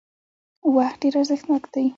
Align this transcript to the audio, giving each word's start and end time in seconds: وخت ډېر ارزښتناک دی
وخت 0.75 0.97
ډېر 1.01 1.13
ارزښتناک 1.19 1.63
دی 1.73 1.85